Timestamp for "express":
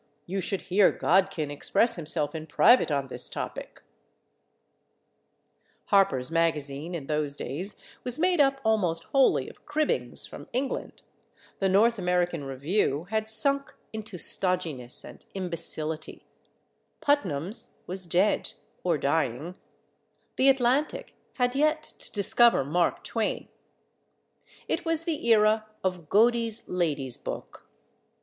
1.51-1.95